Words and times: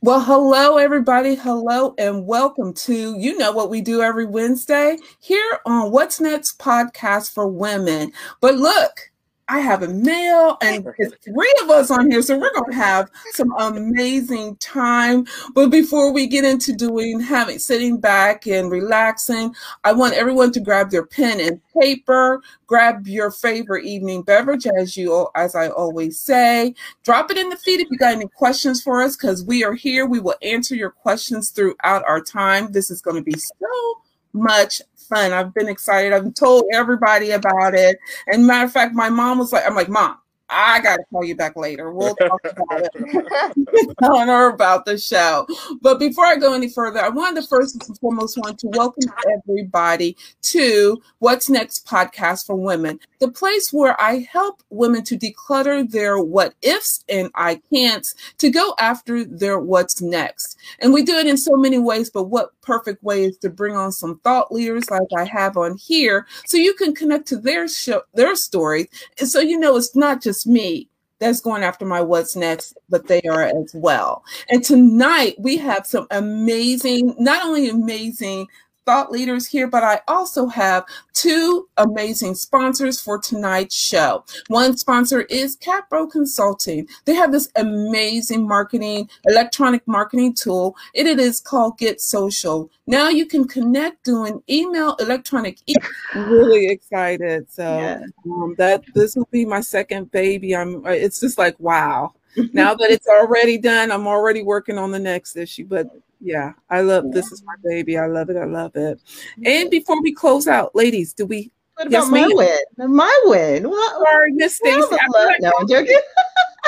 Well, 0.00 0.20
hello, 0.20 0.78
everybody. 0.78 1.34
Hello, 1.34 1.92
and 1.98 2.24
welcome 2.24 2.72
to 2.72 3.18
you 3.18 3.36
know 3.36 3.50
what 3.50 3.68
we 3.68 3.80
do 3.80 4.00
every 4.00 4.26
Wednesday 4.26 4.96
here 5.18 5.58
on 5.66 5.90
What's 5.90 6.20
Next 6.20 6.56
podcast 6.60 7.34
for 7.34 7.48
women. 7.48 8.12
But 8.40 8.54
look, 8.54 9.07
I 9.50 9.60
have 9.60 9.82
a 9.82 9.88
male, 9.88 10.58
and 10.60 10.86
it's 10.98 11.24
three 11.24 11.54
of 11.62 11.70
us 11.70 11.90
on 11.90 12.10
here, 12.10 12.20
so 12.20 12.38
we're 12.38 12.52
going 12.52 12.70
to 12.70 12.76
have 12.76 13.10
some 13.32 13.50
amazing 13.58 14.56
time. 14.56 15.26
But 15.54 15.70
before 15.70 16.12
we 16.12 16.26
get 16.26 16.44
into 16.44 16.74
doing 16.74 17.18
having 17.18 17.58
sitting 17.58 17.98
back 17.98 18.46
and 18.46 18.70
relaxing, 18.70 19.54
I 19.84 19.92
want 19.92 20.14
everyone 20.14 20.52
to 20.52 20.60
grab 20.60 20.90
their 20.90 21.06
pen 21.06 21.40
and 21.40 21.60
paper, 21.80 22.42
grab 22.66 23.06
your 23.06 23.30
favorite 23.30 23.86
evening 23.86 24.22
beverage, 24.22 24.66
as 24.66 24.96
you 24.98 25.28
as 25.34 25.54
I 25.54 25.68
always 25.68 26.20
say. 26.20 26.74
Drop 27.02 27.30
it 27.30 27.38
in 27.38 27.48
the 27.48 27.56
feed 27.56 27.80
if 27.80 27.88
you 27.90 27.96
got 27.96 28.12
any 28.12 28.28
questions 28.28 28.82
for 28.82 29.00
us, 29.00 29.16
because 29.16 29.44
we 29.44 29.64
are 29.64 29.74
here. 29.74 30.04
We 30.04 30.20
will 30.20 30.36
answer 30.42 30.74
your 30.74 30.90
questions 30.90 31.50
throughout 31.50 32.04
our 32.06 32.20
time. 32.20 32.72
This 32.72 32.90
is 32.90 33.00
going 33.00 33.16
to 33.16 33.22
be 33.22 33.38
so 33.38 34.02
much 34.32 34.82
fun. 34.96 35.32
I've 35.32 35.54
been 35.54 35.68
excited. 35.68 36.12
I've 36.12 36.34
told 36.34 36.64
everybody 36.72 37.30
about 37.30 37.74
it. 37.74 37.98
And 38.26 38.46
matter 38.46 38.66
of 38.66 38.72
fact, 38.72 38.94
my 38.94 39.08
mom 39.08 39.38
was 39.38 39.52
like, 39.52 39.64
I'm 39.66 39.74
like, 39.74 39.88
Mom, 39.88 40.18
I 40.50 40.80
got 40.80 40.96
to 40.96 41.04
call 41.10 41.24
you 41.24 41.36
back 41.36 41.56
later. 41.56 41.92
We'll 41.92 42.14
talk 42.16 42.40
about 42.44 42.82
it. 42.82 43.96
Telling 44.00 44.28
her 44.28 44.50
about 44.50 44.84
the 44.84 44.96
show. 44.96 45.46
But 45.80 45.98
before 45.98 46.24
I 46.24 46.36
go 46.36 46.54
any 46.54 46.70
further, 46.70 47.00
I 47.00 47.08
wanted 47.08 47.42
to 47.42 47.48
first 47.48 47.74
and 47.74 47.98
foremost 47.98 48.38
want 48.38 48.58
to 48.60 48.68
welcome 48.68 49.12
everybody 49.34 50.16
to 50.42 51.02
What's 51.18 51.50
Next 51.50 51.86
podcast 51.86 52.46
for 52.46 52.56
women, 52.56 52.98
the 53.18 53.30
place 53.30 53.72
where 53.72 54.00
I 54.00 54.26
help 54.30 54.62
women 54.70 55.04
to 55.04 55.18
declutter 55.18 55.88
their 55.88 56.18
what 56.18 56.54
ifs 56.62 57.04
and 57.08 57.30
I 57.34 57.60
can'ts 57.72 58.14
to 58.38 58.50
go 58.50 58.74
after 58.78 59.24
their 59.24 59.58
what's 59.58 60.00
next. 60.00 60.56
And 60.78 60.92
we 60.92 61.02
do 61.02 61.14
it 61.14 61.26
in 61.26 61.36
so 61.36 61.56
many 61.56 61.78
ways, 61.78 62.10
but 62.10 62.24
what 62.24 62.58
perfect 62.62 63.02
way 63.02 63.24
is 63.24 63.36
to 63.38 63.50
bring 63.50 63.76
on 63.76 63.92
some 63.92 64.18
thought 64.20 64.52
leaders 64.52 64.90
like 64.90 65.08
I 65.16 65.24
have 65.24 65.56
on 65.56 65.76
here 65.76 66.26
so 66.46 66.56
you 66.56 66.74
can 66.74 66.94
connect 66.94 67.26
to 67.28 67.36
their 67.36 67.68
show, 67.68 68.02
their 68.14 68.36
stories. 68.36 68.88
And 69.18 69.28
so 69.28 69.40
you 69.40 69.58
know 69.58 69.76
it's 69.76 69.96
not 69.96 70.22
just 70.22 70.37
just 70.38 70.46
me 70.46 70.88
that's 71.20 71.40
going 71.40 71.64
after 71.64 71.84
my 71.84 72.00
what's 72.00 72.36
next, 72.36 72.78
but 72.88 73.08
they 73.08 73.20
are 73.22 73.42
as 73.42 73.72
well. 73.74 74.24
And 74.48 74.62
tonight 74.62 75.34
we 75.38 75.56
have 75.56 75.84
some 75.84 76.06
amazing, 76.12 77.16
not 77.18 77.44
only 77.44 77.68
amazing 77.68 78.46
thought 78.88 79.12
leaders 79.12 79.46
here, 79.46 79.66
but 79.66 79.84
I 79.84 80.00
also 80.08 80.46
have 80.46 80.86
two 81.12 81.68
amazing 81.76 82.34
sponsors 82.34 82.98
for 82.98 83.18
tonight's 83.18 83.76
show. 83.76 84.24
One 84.46 84.78
sponsor 84.78 85.20
is 85.28 85.58
Capro 85.58 86.10
Consulting. 86.10 86.88
They 87.04 87.12
have 87.12 87.30
this 87.30 87.50
amazing 87.56 88.48
marketing, 88.48 89.10
electronic 89.26 89.86
marketing 89.86 90.32
tool. 90.32 90.74
It, 90.94 91.06
it 91.06 91.20
is 91.20 91.38
called 91.38 91.76
Get 91.76 92.00
Social. 92.00 92.70
Now 92.86 93.10
you 93.10 93.26
can 93.26 93.46
connect 93.46 94.04
doing 94.04 94.42
email, 94.48 94.96
electronic. 95.00 95.58
E- 95.66 95.74
really 96.14 96.68
excited. 96.68 97.52
So 97.52 97.64
yeah. 97.64 98.00
um, 98.24 98.54
that 98.56 98.84
this 98.94 99.16
will 99.16 99.28
be 99.30 99.44
my 99.44 99.60
second 99.60 100.10
baby. 100.12 100.56
I'm. 100.56 100.82
It's 100.86 101.20
just 101.20 101.36
like 101.36 101.60
wow. 101.60 102.14
now 102.54 102.74
that 102.74 102.90
it's 102.90 103.06
already 103.06 103.58
done, 103.58 103.92
I'm 103.92 104.06
already 104.06 104.42
working 104.42 104.78
on 104.78 104.92
the 104.92 104.98
next 104.98 105.36
issue. 105.36 105.66
But 105.66 105.88
yeah, 106.20 106.52
I 106.68 106.80
love 106.80 107.12
this 107.12 107.30
is 107.32 107.42
my 107.44 107.54
baby. 107.64 107.96
I 107.96 108.06
love 108.06 108.30
it. 108.30 108.36
I 108.36 108.44
love 108.44 108.74
it. 108.76 109.00
And 109.44 109.70
before 109.70 110.02
we 110.02 110.12
close 110.12 110.48
out, 110.48 110.74
ladies, 110.74 111.12
do 111.12 111.26
we 111.26 111.52
what 111.74 111.86
about 111.86 111.92
yes, 111.92 112.10
my 112.10 112.20
ma'am? 112.22 112.30
win? 112.34 112.96
My 112.96 113.20
win. 113.26 113.70
What, 113.70 114.02
Sorry, 114.10 114.32
Miss 114.32 114.56
Stacy. 114.56 114.96
No, 115.40 115.52
I'm 115.60 115.68
joking. 115.68 115.96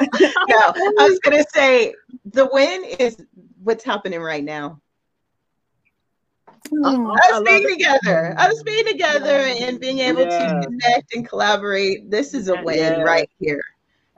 no, 0.20 0.28
I 0.50 1.08
was 1.08 1.18
gonna 1.20 1.44
say 1.52 1.94
the 2.26 2.48
win 2.52 2.84
is 2.84 3.16
what's 3.62 3.84
happening 3.84 4.20
right 4.20 4.44
now. 4.44 4.80
Oh, 6.84 7.16
us 7.32 7.42
being 7.46 7.66
together, 7.66 8.34
us 8.36 8.62
being 8.62 8.84
together, 8.84 9.30
and 9.30 9.80
being 9.80 10.00
able 10.00 10.26
yeah. 10.26 10.60
to 10.60 10.66
connect 10.66 11.14
and 11.14 11.26
collaborate. 11.26 12.10
This 12.10 12.34
is 12.34 12.48
a 12.48 12.62
win 12.62 12.76
yeah. 12.76 13.00
right 13.00 13.30
here. 13.40 13.62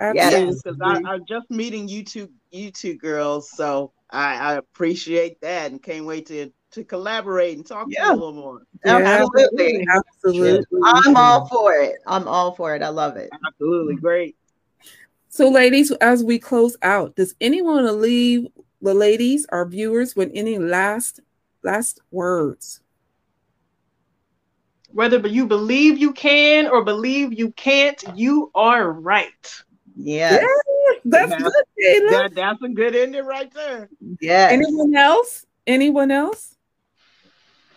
Yes, 0.00 0.60
because 0.62 0.78
I'm 0.82 1.24
just 1.28 1.48
meeting 1.50 1.86
you 1.86 2.02
two, 2.02 2.28
you 2.50 2.72
two 2.72 2.94
girls. 2.94 3.50
So 3.50 3.92
I, 4.10 4.34
I 4.36 4.54
appreciate 4.54 5.40
that 5.40 5.70
and 5.70 5.82
can't 5.82 6.04
wait 6.04 6.26
to 6.26 6.50
to 6.72 6.84
collaborate 6.84 7.56
and 7.56 7.66
talk 7.66 7.86
yeah. 7.88 8.02
to 8.02 8.06
you 8.06 8.12
a 8.12 8.14
little 8.14 8.32
more. 8.32 8.62
Absolutely. 8.84 9.86
Absolutely. 9.88 10.80
I'm 10.84 11.16
all 11.16 11.46
for 11.48 11.74
it. 11.74 11.96
I'm 12.06 12.28
all 12.28 12.52
for 12.52 12.76
it. 12.76 12.82
I 12.82 12.88
love 12.88 13.16
it. 13.16 13.30
Absolutely. 13.46 13.96
Great. 13.96 14.36
So, 15.28 15.48
ladies, 15.48 15.90
as 16.00 16.24
we 16.24 16.38
close 16.38 16.76
out, 16.82 17.16
does 17.16 17.34
anyone 17.40 17.74
want 17.74 17.86
to 17.86 17.92
leave 17.92 18.46
the 18.82 18.94
ladies, 18.94 19.46
our 19.50 19.66
viewers, 19.66 20.16
with 20.16 20.30
any 20.34 20.58
last 20.58 21.20
last 21.62 22.00
words? 22.10 22.80
Whether 24.92 25.18
you 25.28 25.46
believe 25.46 25.98
you 25.98 26.12
can 26.12 26.66
or 26.66 26.84
believe 26.84 27.32
you 27.32 27.52
can't, 27.52 28.02
you 28.16 28.50
are 28.54 28.90
right. 28.90 29.62
Yes. 29.96 30.44
Yeah, 31.12 31.26
that's 31.26 31.42
that's, 31.42 31.54
good, 31.78 32.10
that, 32.10 32.34
that's 32.34 32.62
a 32.62 32.68
good 32.68 32.94
ending 32.94 33.24
right 33.24 33.52
there. 33.52 33.88
Yeah. 34.20 34.48
Anyone 34.50 34.94
else? 34.94 35.46
Anyone 35.66 36.10
else? 36.10 36.56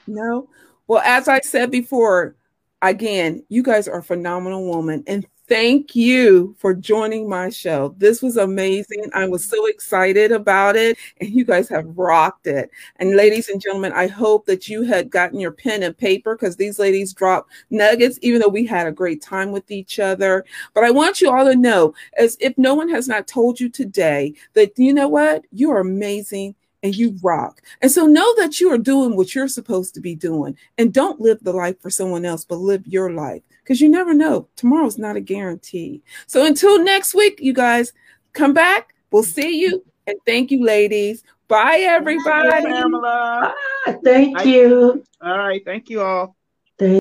No. 0.07 0.49
Well, 0.87 1.01
as 1.05 1.27
I 1.27 1.39
said 1.39 1.71
before, 1.71 2.35
again, 2.81 3.43
you 3.49 3.63
guys 3.63 3.87
are 3.87 3.99
a 3.99 4.03
phenomenal 4.03 4.65
woman, 4.65 5.03
and 5.07 5.25
thank 5.47 5.95
you 5.95 6.55
for 6.57 6.73
joining 6.73 7.27
my 7.27 7.49
show. 7.49 7.93
This 7.97 8.21
was 8.21 8.37
amazing. 8.37 9.09
I 9.13 9.27
was 9.27 9.45
so 9.45 9.65
excited 9.67 10.31
about 10.31 10.75
it, 10.75 10.97
and 11.19 11.29
you 11.29 11.45
guys 11.45 11.67
have 11.69 11.97
rocked 11.97 12.47
it. 12.47 12.69
And 12.97 13.15
ladies 13.15 13.49
and 13.49 13.61
gentlemen, 13.61 13.91
I 13.93 14.07
hope 14.07 14.45
that 14.45 14.67
you 14.67 14.83
had 14.83 15.09
gotten 15.09 15.39
your 15.39 15.51
pen 15.51 15.83
and 15.83 15.97
paper 15.97 16.35
because 16.35 16.55
these 16.55 16.79
ladies 16.79 17.13
dropped 17.13 17.51
nuggets, 17.69 18.19
even 18.21 18.41
though 18.41 18.47
we 18.47 18.65
had 18.65 18.87
a 18.87 18.91
great 18.91 19.21
time 19.21 19.51
with 19.51 19.69
each 19.69 19.99
other. 19.99 20.45
But 20.73 20.85
I 20.85 20.91
want 20.91 21.21
you 21.21 21.31
all 21.31 21.45
to 21.45 21.55
know, 21.55 21.93
as 22.17 22.37
if 22.39 22.57
no 22.57 22.73
one 22.73 22.89
has 22.89 23.07
not 23.07 23.27
told 23.27 23.59
you 23.59 23.69
today, 23.69 24.33
that 24.53 24.77
you 24.77 24.93
know 24.93 25.07
what? 25.07 25.45
You 25.51 25.71
are 25.71 25.79
amazing 25.79 26.55
and 26.83 26.95
you 26.95 27.17
rock. 27.21 27.61
And 27.81 27.91
so 27.91 28.05
know 28.05 28.35
that 28.35 28.59
you 28.59 28.69
are 28.71 28.77
doing 28.77 29.15
what 29.15 29.33
you're 29.33 29.47
supposed 29.47 29.93
to 29.95 30.01
be 30.01 30.15
doing 30.15 30.57
and 30.77 30.93
don't 30.93 31.21
live 31.21 31.39
the 31.41 31.53
life 31.53 31.81
for 31.81 31.89
someone 31.89 32.25
else, 32.25 32.43
but 32.43 32.57
live 32.57 32.85
your 32.85 33.11
life 33.11 33.41
because 33.63 33.81
you 33.81 33.89
never 33.89 34.13
know. 34.13 34.47
Tomorrow's 34.55 34.97
not 34.97 35.15
a 35.15 35.21
guarantee. 35.21 36.01
So 36.27 36.45
until 36.45 36.83
next 36.83 37.15
week, 37.15 37.39
you 37.41 37.53
guys 37.53 37.93
come 38.33 38.53
back. 38.53 38.93
We'll 39.11 39.23
see 39.23 39.59
you. 39.61 39.83
And 40.05 40.17
thank 40.25 40.51
you, 40.51 40.63
ladies. 40.63 41.23
Bye, 41.47 41.79
everybody. 41.81 42.49
Bye, 42.49 42.61
Pamela. 42.61 43.53
Bye. 43.85 43.97
Thank 44.03 44.45
you. 44.45 45.03
All 45.21 45.37
right. 45.37 45.63
Thank 45.63 45.89
you 45.89 46.01
all. 46.01 46.35